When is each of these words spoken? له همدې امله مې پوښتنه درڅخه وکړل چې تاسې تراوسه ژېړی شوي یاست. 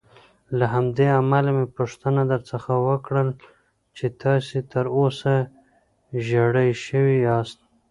له 0.57 0.65
همدې 0.73 1.07
امله 1.21 1.49
مې 1.57 1.65
پوښتنه 1.77 2.21
درڅخه 2.31 2.73
وکړل 2.87 3.29
چې 3.97 4.05
تاسې 4.21 4.57
تراوسه 4.71 5.35
ژېړی 6.25 6.69
شوي 6.85 7.17
یاست. 7.27 7.59